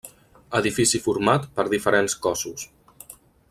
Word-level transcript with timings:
Edifici 0.59 1.01
format 1.07 1.45
per 1.59 1.67
diferents 1.75 2.19
cossos. 2.27 2.69